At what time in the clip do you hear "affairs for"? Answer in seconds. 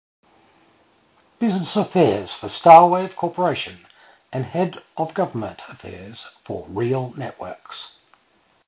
1.75-2.47, 5.69-6.65